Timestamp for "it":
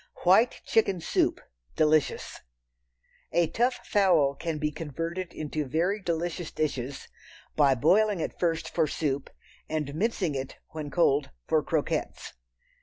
8.19-8.39, 10.33-10.55